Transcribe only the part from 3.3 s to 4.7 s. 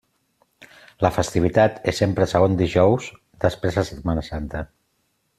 després de Setmana Santa.